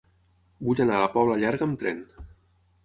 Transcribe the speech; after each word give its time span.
Vull 0.69 0.81
anar 0.85 0.95
a 0.99 1.03
la 1.03 1.11
Pobla 1.17 1.39
Llarga 1.45 1.67
amb 1.71 1.81
tren. 1.85 2.05